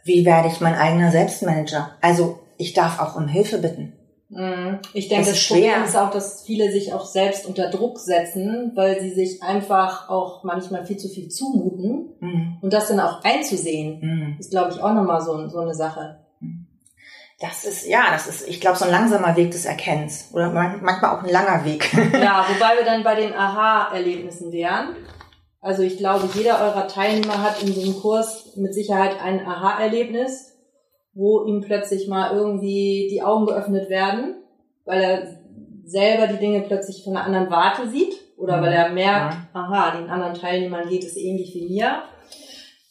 wie 0.05 0.25
werde 0.25 0.49
ich 0.49 0.61
mein 0.61 0.75
eigener 0.75 1.11
Selbstmanager? 1.11 1.91
Also 2.01 2.39
ich 2.59 2.73
darf 2.73 3.01
auch 3.01 3.17
um 3.17 3.27
Hilfe 3.27 3.59
bitten. 3.59 3.95
Mhm. 4.29 4.79
Ich 4.93 5.09
denke, 5.09 5.27
das, 5.27 5.35
das 5.35 5.49
Problem 5.49 5.85
ist 5.85 5.97
auch, 5.97 6.11
dass 6.11 6.43
viele 6.45 6.71
sich 6.73 6.93
auch 6.93 7.07
selbst 7.07 7.47
unter 7.47 7.71
Druck 7.71 7.99
setzen, 7.99 8.73
weil 8.75 9.01
sie 9.01 9.11
sich 9.11 9.43
einfach 9.43 10.09
auch 10.09 10.45
manchmal 10.45 10.85
viel 10.87 10.97
zu 10.97 11.09
viel 11.09 11.29
zumuten. 11.29 12.13
Mhm. 12.21 12.59
Und 12.61 12.73
das 12.73 12.89
dann 12.89 13.01
auch 13.01 13.23
einzusehen, 13.23 14.01
mhm. 14.01 14.37
ist, 14.39 14.51
glaube 14.51 14.73
ich, 14.73 14.83
auch 14.83 14.93
nochmal 14.93 15.21
so, 15.21 15.49
so 15.49 15.61
eine 15.61 15.75
Sache. 15.75 16.21
Das 17.41 17.65
ist, 17.65 17.87
ja, 17.87 18.05
das 18.13 18.27
ist, 18.27 18.49
ich 18.49 18.61
glaube, 18.61 18.79
so 18.79 18.85
ein 18.85 18.91
langsamer 18.91 19.37
Weg 19.37 19.51
des 19.51 19.65
Erkennens. 19.65 20.31
Oder 20.33 20.51
manchmal 20.51 21.17
auch 21.17 21.23
ein 21.23 21.31
langer 21.31 21.65
Weg. 21.65 21.93
ja, 22.13 22.47
wobei 22.55 22.77
wir 22.79 22.85
dann 22.85 23.03
bei 23.03 23.17
den 23.17 23.35
Aha-Erlebnissen 23.35 24.53
wären. 24.53 24.97
Also 25.65 25.83
ich 25.83 25.97
glaube, 25.97 26.29
jeder 26.35 26.61
eurer 26.61 26.87
Teilnehmer 26.89 27.43
hat 27.43 27.63
in 27.63 27.73
diesem 27.73 27.95
Kurs 28.01 28.55
mit 28.57 28.75
Sicherheit 28.75 29.21
ein 29.23 29.47
Aha-Erlebnis 29.47 30.55
wo 31.15 31.45
ihm 31.45 31.61
plötzlich 31.61 32.09
mal 32.09 32.35
irgendwie 32.37 33.09
die 33.11 33.23
Augen 33.23 33.47
geöffnet 33.47 33.89
werden, 33.89 34.35
weil 34.85 35.01
er 35.01 35.27
selber 35.85 36.27
die 36.27 36.39
Dinge 36.39 36.63
plötzlich 36.63 37.05
von 37.05 37.17
einer 37.17 37.25
anderen 37.25 37.51
Warte 37.51 37.89
sieht 37.89 38.15
oder 38.37 38.61
weil 38.61 38.73
er 38.73 38.91
merkt, 38.91 39.35
ja. 39.35 39.49
aha, 39.53 39.97
den 39.97 40.11
anderen 40.11 40.35
Teilnehmern 40.35 40.89
geht 40.89 41.05
es 41.05 41.17
ähnlich 41.17 41.55
wie 41.55 41.69
mir. 41.69 42.03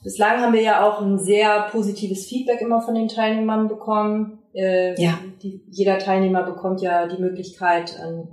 Bislang 0.03 0.41
haben 0.41 0.53
wir 0.53 0.61
ja 0.61 0.87
auch 0.87 1.01
ein 1.01 1.19
sehr 1.19 1.67
positives 1.71 2.25
Feedback 2.27 2.61
immer 2.61 2.81
von 2.81 2.95
den 2.95 3.07
Teilnehmern 3.07 3.67
bekommen. 3.67 4.39
Äh, 4.53 5.01
ja. 5.01 5.17
Die, 5.41 5.63
jeder 5.69 5.97
Teilnehmer 5.97 6.43
bekommt 6.43 6.81
ja 6.81 7.07
die 7.07 7.21
Möglichkeit, 7.21 7.99
einen 7.99 8.27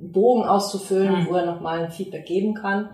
Bogen 0.00 0.44
auszufüllen, 0.44 1.20
mhm. 1.20 1.26
wo 1.28 1.34
er 1.34 1.46
nochmal 1.46 1.84
ein 1.84 1.90
Feedback 1.90 2.26
geben 2.26 2.54
kann. 2.54 2.90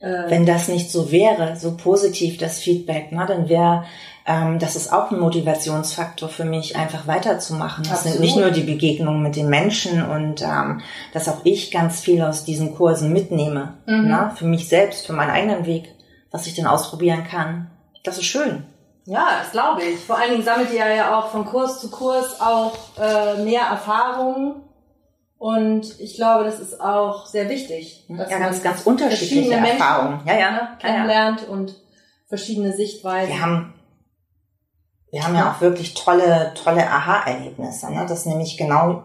Äh, 0.00 0.28
Wenn 0.28 0.46
das 0.46 0.68
nicht 0.68 0.90
so 0.90 1.10
wäre, 1.10 1.56
so 1.56 1.76
positiv 1.76 2.38
das 2.38 2.58
Feedback, 2.58 3.08
na, 3.10 3.26
dann 3.26 3.48
wäre 3.48 3.84
ähm, 4.26 4.58
das 4.58 4.74
ist 4.74 4.92
auch 4.92 5.12
ein 5.12 5.20
Motivationsfaktor 5.20 6.28
für 6.28 6.44
mich, 6.44 6.76
einfach 6.76 7.06
weiterzumachen. 7.06 7.84
Das 7.84 7.98
Absolut. 7.98 8.12
sind 8.14 8.20
nicht 8.22 8.36
nur 8.36 8.50
die 8.50 8.64
Begegnungen 8.64 9.22
mit 9.22 9.36
den 9.36 9.48
Menschen 9.48 10.04
und 10.04 10.42
ähm, 10.42 10.80
dass 11.12 11.28
auch 11.28 11.44
ich 11.44 11.70
ganz 11.70 12.00
viel 12.00 12.20
aus 12.22 12.44
diesen 12.44 12.74
Kursen 12.74 13.12
mitnehme. 13.12 13.74
Mhm. 13.86 14.08
Na, 14.08 14.30
für 14.30 14.46
mich 14.46 14.68
selbst, 14.68 15.06
für 15.06 15.12
meinen 15.12 15.30
eigenen 15.30 15.64
Weg, 15.64 15.94
was 16.32 16.46
ich 16.48 16.54
dann 16.56 16.66
ausprobieren 16.66 17.24
kann. 17.24 17.70
Das 18.02 18.18
ist 18.18 18.24
schön. 18.24 18.64
Ja, 19.04 19.28
das 19.40 19.52
glaube 19.52 19.82
ich. 19.84 20.00
Vor 20.00 20.18
allen 20.18 20.32
Dingen 20.32 20.44
sammelt 20.44 20.72
ihr 20.72 20.92
ja 20.92 21.16
auch 21.16 21.28
von 21.28 21.44
Kurs 21.44 21.80
zu 21.80 21.88
Kurs 21.88 22.40
auch 22.40 22.76
äh, 23.00 23.40
mehr 23.44 23.62
Erfahrungen 23.62 24.56
und 25.38 26.00
ich 26.00 26.16
glaube, 26.16 26.44
das 26.44 26.60
ist 26.60 26.80
auch 26.80 27.26
sehr 27.26 27.48
wichtig. 27.48 28.04
Mhm. 28.08 28.18
Dass 28.18 28.30
ja, 28.30 28.38
ganz, 28.38 28.62
ganz 28.62 28.82
unterschiedliche 28.82 29.52
Erfahrungen. 29.52 30.20
Ja, 30.26 30.38
ja. 30.38 30.76
Kennenlernt 30.78 31.42
ja, 31.42 31.46
ja. 31.46 31.52
und 31.52 31.74
verschiedene 32.28 32.72
Sichtweisen. 32.72 33.32
Wir 33.32 33.42
haben, 33.42 33.74
wir 35.10 35.22
haben 35.22 35.34
ja 35.34 35.52
auch 35.52 35.60
wirklich 35.60 35.94
tolle, 35.94 36.52
tolle 36.54 36.88
Aha-Erlebnisse. 36.88 37.92
Ne? 37.92 38.06
Das 38.08 38.26
nämlich 38.26 38.56
genau, 38.56 39.04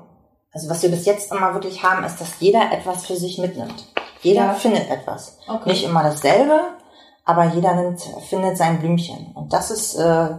also 0.53 0.69
was 0.69 0.81
wir 0.81 0.89
bis 0.89 1.05
jetzt 1.05 1.31
immer 1.31 1.53
wirklich 1.53 1.83
haben, 1.83 2.03
ist, 2.03 2.19
dass 2.19 2.39
jeder 2.39 2.71
etwas 2.71 3.05
für 3.05 3.15
sich 3.15 3.37
mitnimmt. 3.37 3.87
Jeder 4.21 4.45
ja. 4.45 4.53
findet 4.53 4.89
etwas. 4.89 5.37
Okay. 5.47 5.69
Nicht 5.69 5.83
immer 5.83 6.03
dasselbe, 6.03 6.61
aber 7.25 7.45
jeder 7.45 7.75
nimmt, 7.75 8.01
findet 8.29 8.57
sein 8.57 8.79
Blümchen. 8.79 9.31
Und 9.33 9.51
das 9.51 9.69
ist, 9.71 9.95
äh, 9.95 10.29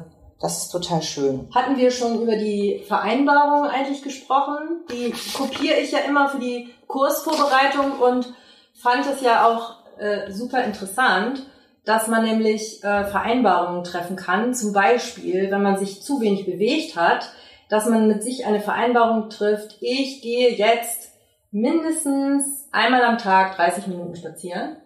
das 0.43 0.65
ist 0.65 0.71
total 0.71 1.03
schön. 1.03 1.49
Hatten 1.55 1.77
wir 1.77 1.93
schon 1.93 2.21
über 2.21 2.35
die 2.35 2.83
Vereinbarung 2.89 3.65
eigentlich 3.65 4.03
gesprochen? 4.03 4.83
Die 4.91 5.15
kopiere 5.35 5.79
ich 5.79 5.93
ja 5.93 6.01
immer 6.01 6.29
für 6.29 6.41
die 6.41 6.69
Kursvorbereitung 6.89 8.01
und 8.01 8.35
fand 8.75 9.07
es 9.07 9.23
ja 9.23 9.47
auch 9.47 9.77
äh, 9.99 10.33
super 10.33 10.65
interessant, 10.65 11.47
dass 11.85 12.09
man 12.09 12.25
nämlich 12.25 12.83
äh, 12.83 13.05
Vereinbarungen 13.05 13.85
treffen 13.85 14.17
kann. 14.17 14.53
Zum 14.53 14.73
Beispiel, 14.73 15.51
wenn 15.53 15.63
man 15.63 15.77
sich 15.79 16.03
zu 16.03 16.21
wenig 16.21 16.45
bewegt 16.45 16.97
hat, 16.97 17.31
dass 17.69 17.87
man 17.87 18.09
mit 18.09 18.25
sich 18.25 18.45
eine 18.45 18.61
Vereinbarung 18.61 19.31
trifft. 19.31 19.77
Ich 19.81 20.23
gehe 20.23 20.51
jetzt 20.51 21.13
mindestens 21.53 22.69
einmal 22.73 23.05
am 23.05 23.19
Tag 23.19 23.55
30 23.57 23.87
Minuten 23.87 24.17
spazieren. 24.17 24.77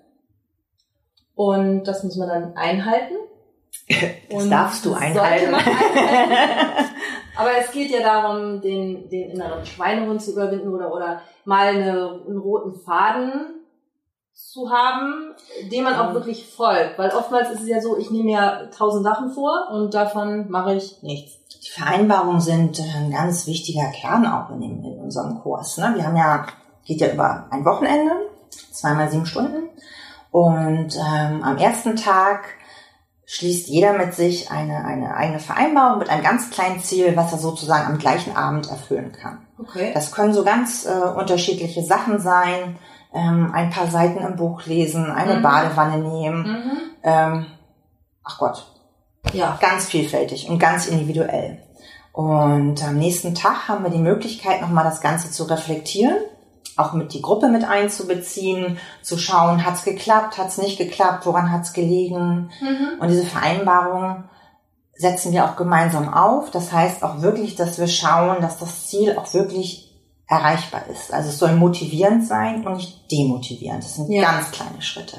Und 1.34 1.84
das 1.84 2.04
muss 2.04 2.16
man 2.16 2.28
dann 2.28 2.56
einhalten. 2.56 3.14
Das 3.88 4.42
und 4.42 4.50
darfst 4.50 4.84
du 4.84 4.94
einhalten. 4.94 5.54
einhalten. 5.54 6.90
Aber 7.36 7.50
es 7.58 7.70
geht 7.70 7.90
ja 7.90 8.00
darum, 8.00 8.60
den, 8.60 9.08
den 9.08 9.30
inneren 9.30 9.64
Schweinehund 9.64 10.22
zu 10.22 10.32
überwinden 10.32 10.74
oder, 10.74 10.92
oder 10.92 11.20
mal 11.44 11.68
eine, 11.68 12.20
einen 12.26 12.38
roten 12.38 12.74
Faden 12.80 13.56
zu 14.32 14.70
haben, 14.70 15.34
dem 15.70 15.84
man 15.84 15.94
auch 15.94 16.10
mhm. 16.10 16.14
wirklich 16.14 16.46
folgt. 16.46 16.98
Weil 16.98 17.10
oftmals 17.10 17.50
ist 17.50 17.62
es 17.62 17.68
ja 17.68 17.80
so, 17.80 17.96
ich 17.96 18.10
nehme 18.10 18.32
ja 18.32 18.66
tausend 18.66 19.04
Sachen 19.04 19.30
vor 19.30 19.68
und 19.70 19.94
davon 19.94 20.50
mache 20.50 20.74
ich 20.74 21.02
nichts. 21.02 21.38
Die 21.64 21.70
Vereinbarungen 21.70 22.40
sind 22.40 22.80
ein 22.80 23.10
ganz 23.10 23.46
wichtiger 23.46 23.88
Kern 23.90 24.26
auch 24.26 24.50
in, 24.50 24.60
dem, 24.60 24.84
in 24.84 24.98
unserem 24.98 25.40
Kurs. 25.40 25.78
Ne? 25.78 25.92
Wir 25.96 26.06
haben 26.06 26.16
ja, 26.16 26.46
geht 26.84 27.00
ja 27.00 27.12
über 27.12 27.46
ein 27.50 27.64
Wochenende, 27.64 28.12
zweimal 28.72 29.10
sieben 29.10 29.26
Stunden. 29.26 29.70
Und 30.30 30.96
ähm, 30.96 31.42
am 31.42 31.56
ersten 31.56 31.96
Tag 31.96 32.44
schließt 33.26 33.68
jeder 33.68 33.92
mit 33.92 34.14
sich 34.14 34.50
eine, 34.50 34.84
eine 34.84 35.16
eigene 35.16 35.40
Vereinbarung 35.40 35.98
mit 35.98 36.08
einem 36.08 36.22
ganz 36.22 36.50
kleinen 36.50 36.80
Ziel, 36.80 37.16
was 37.16 37.32
er 37.32 37.38
sozusagen 37.38 37.86
am 37.86 37.98
gleichen 37.98 38.36
Abend 38.36 38.70
erfüllen 38.70 39.12
kann. 39.12 39.46
Okay. 39.58 39.90
Das 39.92 40.12
können 40.12 40.32
so 40.32 40.44
ganz 40.44 40.86
äh, 40.86 40.90
unterschiedliche 40.90 41.82
Sachen 41.82 42.20
sein. 42.20 42.78
Ähm, 43.12 43.50
ein 43.52 43.70
paar 43.70 43.88
Seiten 43.88 44.24
im 44.24 44.36
Buch 44.36 44.66
lesen, 44.66 45.10
eine 45.10 45.36
mhm. 45.36 45.42
Badewanne 45.42 45.98
nehmen. 45.98 46.42
Mhm. 46.42 46.72
Ähm, 47.02 47.46
ach 48.22 48.38
Gott. 48.38 48.66
Ja. 49.32 49.58
Ganz 49.60 49.86
vielfältig 49.86 50.48
und 50.48 50.60
ganz 50.60 50.86
individuell. 50.86 51.62
Und 52.12 52.82
am 52.82 52.96
nächsten 52.96 53.34
Tag 53.34 53.68
haben 53.68 53.82
wir 53.82 53.90
die 53.90 53.98
Möglichkeit, 53.98 54.60
nochmal 54.60 54.84
das 54.84 55.00
Ganze 55.00 55.30
zu 55.32 55.44
reflektieren 55.44 56.16
auch 56.76 56.92
mit 56.92 57.14
die 57.14 57.22
Gruppe 57.22 57.48
mit 57.48 57.64
einzubeziehen, 57.64 58.78
zu 59.02 59.16
schauen, 59.18 59.64
hat's 59.64 59.84
geklappt, 59.84 60.38
hat's 60.38 60.58
nicht 60.58 60.78
geklappt, 60.78 61.26
woran 61.26 61.50
hat's 61.50 61.72
gelegen. 61.72 62.50
Mhm. 62.60 63.00
Und 63.00 63.08
diese 63.08 63.24
Vereinbarung 63.24 64.24
setzen 64.94 65.32
wir 65.32 65.44
auch 65.44 65.56
gemeinsam 65.56 66.12
auf. 66.12 66.50
Das 66.50 66.72
heißt 66.72 67.02
auch 67.02 67.22
wirklich, 67.22 67.56
dass 67.56 67.78
wir 67.78 67.88
schauen, 67.88 68.40
dass 68.40 68.58
das 68.58 68.86
Ziel 68.86 69.16
auch 69.16 69.32
wirklich 69.32 69.94
erreichbar 70.28 70.82
ist. 70.90 71.12
Also 71.14 71.30
es 71.30 71.38
soll 71.38 71.54
motivierend 71.56 72.26
sein 72.26 72.66
und 72.66 72.76
nicht 72.76 73.10
demotivierend. 73.10 73.82
Das 73.82 73.94
sind 73.94 74.10
ja. 74.10 74.22
ganz 74.22 74.50
kleine 74.50 74.82
Schritte. 74.82 75.18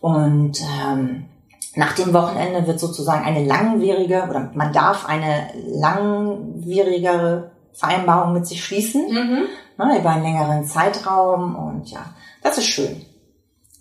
Und 0.00 0.60
ähm, 0.60 1.26
nach 1.74 1.92
dem 1.94 2.12
Wochenende 2.12 2.66
wird 2.66 2.80
sozusagen 2.80 3.24
eine 3.24 3.44
langwierige 3.44 4.26
oder 4.28 4.50
man 4.54 4.72
darf 4.72 5.06
eine 5.06 5.48
langwierigere 5.66 7.50
Vereinbarung 7.72 8.34
mit 8.34 8.46
sich 8.46 8.64
schließen. 8.64 9.10
Mhm 9.10 9.42
ne, 9.86 9.98
über 9.98 10.10
einen 10.10 10.24
längeren 10.24 10.64
Zeitraum 10.64 11.56
und 11.56 11.90
ja, 11.90 12.04
das 12.42 12.58
ist 12.58 12.66
schön. 12.66 13.04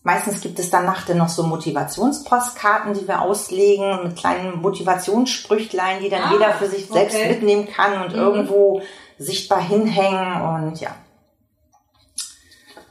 Meistens 0.04 0.42
gibt 0.42 0.58
es 0.58 0.72
dann 0.72 0.86
nachher 0.86 1.14
noch 1.14 1.30
so 1.30 1.44
Motivationspostkarten, 1.44 2.96
die 2.96 3.08
wir 3.08 3.22
auslegen 3.22 4.04
mit 4.04 4.16
kleinen 4.16 4.60
Motivationssprüchlein, 4.60 6.02
die 6.02 6.10
dann 6.10 6.24
ah, 6.24 6.32
jeder 6.32 6.54
für 6.54 6.68
sich 6.68 6.90
okay. 6.90 7.08
selbst 7.08 7.28
mitnehmen 7.28 7.68
kann 7.68 8.02
und 8.04 8.14
mhm. 8.14 8.20
irgendwo 8.20 8.82
sichtbar 9.20 9.62
hinhängen 9.62 10.42
und 10.42 10.82
ja. 10.82 10.96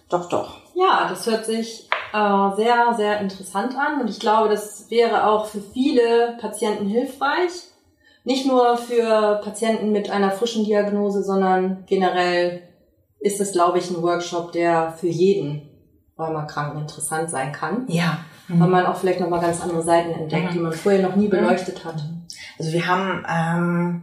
Doch, 0.09 0.29
doch. 0.29 0.59
Ja, 0.75 1.09
das 1.09 1.26
hört 1.26 1.47
sich 1.47 1.88
äh, 2.12 2.57
sehr, 2.57 2.95
sehr 2.97 3.21
interessant 3.21 3.76
an 3.76 4.00
und 4.00 4.09
ich 4.09 4.21
glaube, 4.21 4.49
das 4.49 4.88
wäre 4.90 5.26
auch 5.26 5.47
für 5.47 5.61
viele 5.61 6.37
Patienten 6.40 6.87
hilfreich. 6.87 7.50
Nicht 8.23 8.47
nur 8.47 8.76
für 8.76 9.40
Patienten 9.43 9.90
mit 9.93 10.11
einer 10.11 10.31
frischen 10.31 10.64
Diagnose, 10.64 11.25
sondern 11.25 11.85
generell 11.87 12.70
ist 13.21 13.41
es, 13.41 13.53
glaube 13.53 13.79
ich, 13.79 13.91
ein 13.91 14.03
Workshop, 14.03 14.53
der 14.53 14.93
für 14.93 15.09
jeden 15.09 15.69
Rheumakranken 16.19 16.81
interessant 16.81 17.31
sein 17.31 17.53
kann. 17.53 17.85
Ja. 17.89 18.19
Weil 18.49 18.69
man 18.69 18.87
auch 18.87 18.97
vielleicht 18.97 19.21
nochmal 19.21 19.41
ganz 19.41 19.61
andere 19.61 19.83
Seiten 19.83 20.11
entdeckt, 20.11 20.50
mhm. 20.50 20.53
die 20.53 20.59
man 20.59 20.73
vorher 20.73 21.09
noch 21.09 21.15
nie 21.15 21.29
beleuchtet 21.29 21.85
hat. 21.85 22.03
Also 22.59 22.73
wir 22.73 22.87
haben, 22.89 23.25
ähm, 23.29 24.03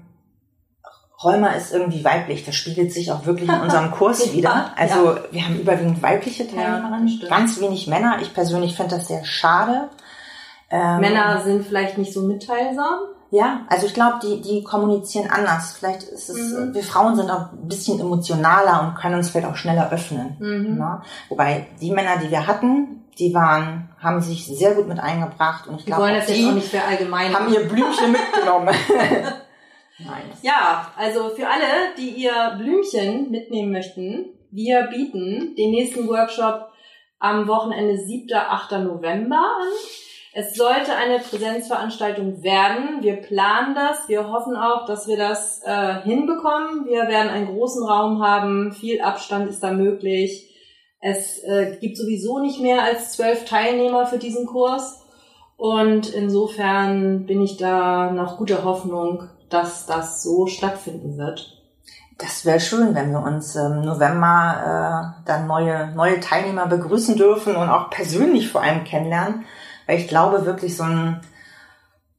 Rheuma 1.21 1.49
ist 1.49 1.73
irgendwie 1.73 2.03
weiblich. 2.05 2.45
Das 2.45 2.55
spiegelt 2.55 2.93
sich 2.93 3.11
auch 3.11 3.25
wirklich 3.25 3.49
in 3.49 3.59
unserem 3.59 3.91
Kurs 3.91 4.31
wieder. 4.33 4.71
Also 4.77 5.15
ja. 5.15 5.19
wir 5.31 5.45
haben 5.45 5.59
überwiegend 5.59 6.01
weibliche 6.01 6.47
Teilnehmerinnen, 6.47 7.07
ja, 7.07 7.27
ganz 7.27 7.59
wenig 7.59 7.87
Männer. 7.87 8.19
Ich 8.21 8.33
persönlich 8.33 8.75
finde 8.75 8.95
das 8.95 9.09
sehr 9.09 9.25
schade. 9.25 9.89
Ähm, 10.69 11.01
Männer 11.01 11.41
sind 11.43 11.65
vielleicht 11.65 11.97
nicht 11.97 12.13
so 12.13 12.21
mitteilsam. 12.21 12.99
Ja, 13.29 13.65
also 13.67 13.87
ich 13.87 13.93
glaube, 13.93 14.19
die, 14.23 14.41
die 14.41 14.63
kommunizieren 14.63 15.29
anders. 15.29 15.73
Vielleicht 15.77 16.03
ist 16.03 16.29
es, 16.29 16.53
mhm. 16.53 16.73
wir 16.73 16.83
Frauen 16.83 17.15
sind 17.15 17.29
auch 17.29 17.51
ein 17.51 17.67
bisschen 17.67 17.99
emotionaler 17.99 18.81
und 18.81 18.95
können 18.95 19.15
uns 19.15 19.29
vielleicht 19.29 19.47
auch 19.47 19.55
schneller 19.55 19.91
öffnen. 19.91 20.37
Mhm. 20.39 20.77
Ne? 20.77 21.01
Wobei 21.29 21.67
die 21.81 21.91
Männer, 21.91 22.17
die 22.17 22.31
wir 22.31 22.47
hatten, 22.47 23.03
die 23.19 23.33
waren, 23.33 23.89
haben 23.99 24.21
sich 24.21 24.45
sehr 24.45 24.75
gut 24.75 24.87
mit 24.87 24.99
eingebracht 24.99 25.67
und 25.67 25.79
ich 25.79 25.85
glaube, 25.85 26.03
die 26.07 26.61
haben 27.35 27.53
ihr 27.53 27.67
Blümchen 27.67 28.11
mitgenommen. 28.13 28.75
Nein. 29.99 30.23
Ja, 30.43 30.91
also 30.95 31.29
für 31.29 31.47
alle, 31.47 31.95
die 31.97 32.09
ihr 32.09 32.55
Blümchen 32.57 33.31
mitnehmen 33.31 33.71
möchten, 33.71 34.25
wir 34.51 34.83
bieten 34.83 35.55
den 35.55 35.71
nächsten 35.71 36.07
Workshop 36.07 36.69
am 37.19 37.47
Wochenende 37.47 37.97
7. 37.97 38.27
8. 38.33 38.71
November 38.83 39.37
an. 39.37 39.67
Es 40.39 40.53
sollte 40.53 40.95
eine 40.95 41.17
Präsenzveranstaltung 41.17 42.43
werden. 42.43 43.01
Wir 43.01 43.15
planen 43.15 43.73
das. 43.73 44.07
Wir 44.07 44.29
hoffen 44.29 44.55
auch, 44.55 44.85
dass 44.85 45.07
wir 45.07 45.17
das 45.17 45.63
äh, 45.63 45.95
hinbekommen. 46.03 46.85
Wir 46.85 47.07
werden 47.07 47.29
einen 47.29 47.47
großen 47.47 47.83
Raum 47.83 48.21
haben. 48.21 48.71
Viel 48.71 49.01
Abstand 49.01 49.49
ist 49.49 49.63
da 49.63 49.71
möglich. 49.71 50.55
Es 51.01 51.39
äh, 51.39 51.77
gibt 51.81 51.97
sowieso 51.97 52.37
nicht 52.37 52.59
mehr 52.59 52.83
als 52.83 53.13
zwölf 53.13 53.45
Teilnehmer 53.45 54.05
für 54.05 54.19
diesen 54.19 54.45
Kurs. 54.45 55.01
Und 55.55 56.13
insofern 56.13 57.25
bin 57.25 57.41
ich 57.41 57.57
da 57.57 58.11
noch 58.11 58.37
guter 58.37 58.63
Hoffnung, 58.63 59.23
dass 59.49 59.87
das 59.87 60.21
so 60.21 60.45
stattfinden 60.45 61.17
wird. 61.17 61.63
Das 62.19 62.45
wäre 62.45 62.59
schön, 62.59 62.93
wenn 62.93 63.09
wir 63.09 63.23
uns 63.23 63.55
im 63.55 63.81
November 63.81 65.15
äh, 65.17 65.25
dann 65.25 65.47
neue, 65.47 65.95
neue 65.95 66.19
Teilnehmer 66.19 66.67
begrüßen 66.67 67.15
dürfen 67.15 67.55
und 67.55 67.69
auch 67.69 67.89
persönlich 67.89 68.49
vor 68.49 68.61
allem 68.61 68.83
kennenlernen. 68.83 69.45
Weil 69.87 69.99
ich 69.99 70.07
glaube 70.07 70.45
wirklich, 70.45 70.75
so 70.77 70.83
ein, 70.83 71.21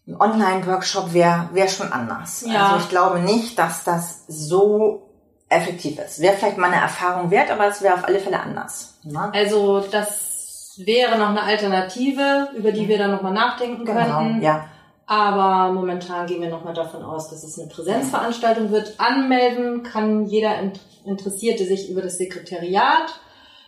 ein 0.06 0.16
Online-Workshop 0.20 1.12
wäre 1.12 1.50
wär 1.52 1.68
schon 1.68 1.92
anders. 1.92 2.44
Ja. 2.46 2.68
Also 2.70 2.84
ich 2.84 2.88
glaube 2.88 3.20
nicht, 3.20 3.58
dass 3.58 3.84
das 3.84 4.24
so 4.26 5.02
effektiv 5.48 5.98
ist. 5.98 6.20
Wäre 6.20 6.34
vielleicht 6.36 6.58
mal 6.58 6.72
eine 6.72 6.80
Erfahrung 6.82 7.30
wert, 7.30 7.50
aber 7.50 7.66
es 7.68 7.80
wäre 7.82 7.94
auf 7.94 8.04
alle 8.04 8.18
Fälle 8.18 8.40
anders. 8.40 8.98
Ne? 9.04 9.30
Also 9.32 9.80
das 9.80 10.74
wäre 10.78 11.18
noch 11.18 11.28
eine 11.30 11.42
Alternative, 11.42 12.48
über 12.56 12.72
die 12.72 12.88
wir 12.88 12.98
dann 12.98 13.10
nochmal 13.10 13.32
nachdenken 13.32 13.84
könnten. 13.84 14.04
Genau, 14.40 14.44
ja. 14.44 14.64
Aber 15.06 15.72
momentan 15.72 16.26
gehen 16.26 16.42
wir 16.42 16.50
nochmal 16.50 16.74
davon 16.74 17.02
aus, 17.02 17.30
dass 17.30 17.42
es 17.42 17.58
eine 17.58 17.68
Präsenzveranstaltung 17.68 18.70
wird. 18.70 18.94
Anmelden 18.98 19.82
kann 19.82 20.26
jeder 20.26 20.58
Int- 20.60 20.80
Interessierte 21.04 21.64
sich 21.64 21.90
über 21.90 22.02
das 22.02 22.18
Sekretariat. 22.18 23.18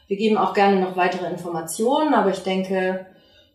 Wir 0.07 0.19
geben 0.19 0.37
auch 0.37 0.53
gerne 0.53 0.79
noch 0.79 0.97
weitere 0.97 1.27
Informationen, 1.31 2.13
aber 2.13 2.29
ich 2.31 2.43
denke, 2.43 3.07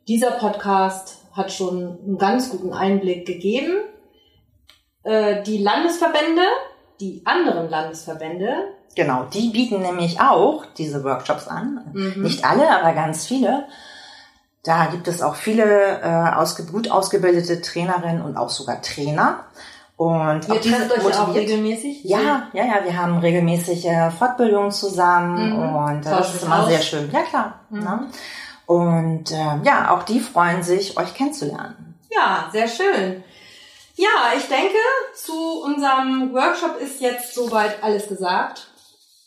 dieser 0.08 0.32
Podcast 0.32 1.18
hat 1.34 1.52
schon 1.52 1.98
einen 2.06 2.18
ganz 2.18 2.50
guten 2.50 2.74
Einblick 2.74 3.26
gegeben. 3.26 3.74
Äh, 5.04 5.44
Die 5.44 5.58
Landesverbände, 5.58 6.42
die 7.00 7.22
anderen 7.26 7.70
Landesverbände, 7.70 8.54
Genau, 8.96 9.26
die 9.26 9.50
bieten 9.50 9.82
nämlich 9.82 10.22
auch 10.22 10.64
diese 10.78 11.04
Workshops 11.04 11.50
an. 11.50 11.82
Mhm. 11.92 12.24
Nicht 12.24 12.46
alle, 12.46 12.70
aber 12.80 12.94
ganz 12.94 13.26
viele. 13.26 13.66
Da 14.64 14.86
gibt 14.86 15.10
es 15.10 15.22
auch 15.22 15.36
viele 15.36 16.00
äh, 16.02 16.34
ausge 16.34 16.64
gut 16.64 16.90
ausgebildete 16.90 17.62
Trainerinnen 17.62 18.22
und 18.22 18.38
auch 18.38 18.50
sogar 18.50 18.82
Trainer. 18.82 19.44
Und 19.98 20.48
ihr 20.48 20.54
auch 20.56 20.62
trefft 20.62 20.92
euch 20.94 21.20
auch 21.20 21.28
motiviert. 21.28 21.50
regelmäßig? 21.50 22.06
Ja, 22.06 22.48
ja, 22.54 22.64
ja, 22.66 22.86
wir 22.86 22.98
haben 22.98 23.18
regelmäßige 23.20 24.14
Fortbildungen 24.18 24.72
zusammen 24.72 25.58
Mhm. 25.58 25.76
und 25.76 26.06
äh, 26.06 26.10
das 26.10 26.34
ist 26.36 26.44
immer 26.44 26.62
aus. 26.64 26.70
sehr 26.70 26.82
schön. 26.82 27.10
Ja, 27.12 27.22
klar. 27.24 27.60
Mhm. 27.70 27.80
Ne? 27.84 28.08
Und 28.66 29.32
äh, 29.32 29.60
ja, 29.64 29.92
auch 29.92 30.04
die 30.04 30.20
freuen 30.20 30.64
sich, 30.64 30.98
euch 30.98 31.14
kennenzulernen. 31.14 32.00
Ja, 32.12 32.50
sehr 32.52 32.68
schön. 32.68 33.24
Ja, 33.96 34.34
ich 34.36 34.48
denke, 34.48 34.78
zu 35.14 35.64
unserem 35.64 36.34
Workshop 36.34 36.80
ist 36.82 37.00
jetzt 37.00 37.34
soweit 37.34 37.82
alles 37.82 38.08
gesagt. 38.08 38.68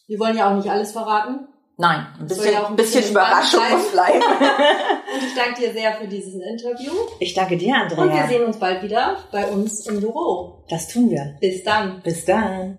Wir 0.07 0.18
wollen 0.18 0.37
ja 0.37 0.50
auch 0.50 0.57
nicht 0.57 0.71
alles 0.71 0.92
verraten. 0.92 1.49
Nein, 1.80 2.07
ein 2.18 2.26
bisschen, 2.26 2.52
ja 2.52 2.64
auch 2.64 2.71
ein 2.71 2.76
bisschen, 2.76 3.02
bisschen 3.02 3.12
Überraschung 3.12 3.62
muss 3.71 3.92
bleiben. 3.92 4.21
Und 5.14 5.23
ich 5.23 5.35
danke 5.37 5.61
dir 5.61 5.73
sehr 5.73 5.92
für 5.95 6.09
dieses 6.09 6.35
Interview. 6.35 6.92
Ich 7.21 7.35
danke 7.35 7.57
dir, 7.57 7.76
Andrea. 7.76 8.02
Und 8.02 8.12
wir 8.12 8.26
sehen 8.26 8.45
uns 8.45 8.59
bald 8.59 8.83
wieder 8.83 9.16
bei 9.30 9.47
uns 9.47 9.87
im 9.87 10.00
Büro. 10.00 10.64
das 10.68 10.88
tun 10.88 11.09
wir. 11.09 11.37
Bis 11.40 11.62
dann. 11.62 12.00
Bis 12.02 12.25
dann. 12.25 12.78